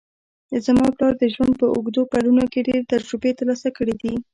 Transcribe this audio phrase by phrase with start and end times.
[0.65, 4.13] زما پلار د ژوند په اوږدو کلونو کې ډېرې تجربې ترلاسه کړې دي